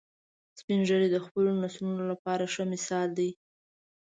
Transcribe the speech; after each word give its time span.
سپین 0.59 0.79
ږیری 0.87 1.07
د 1.11 1.17
خپلو 1.25 1.49
نسلونو 1.61 2.03
لپاره 2.11 2.43
ښه 2.53 2.63
مثال 2.73 3.07
دي 3.17 3.29